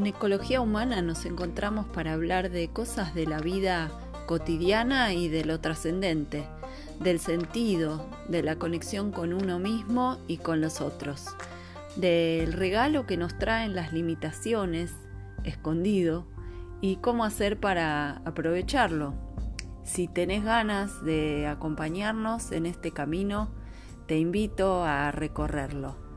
[0.00, 3.90] En Ecología Humana nos encontramos para hablar de cosas de la vida
[4.24, 6.46] cotidiana y de lo trascendente,
[7.00, 11.26] del sentido, de la conexión con uno mismo y con los otros,
[11.96, 14.90] del regalo que nos traen las limitaciones,
[15.44, 16.26] escondido,
[16.80, 19.12] y cómo hacer para aprovecharlo.
[19.84, 23.50] Si tenés ganas de acompañarnos en este camino,
[24.06, 26.09] te invito a recorrerlo.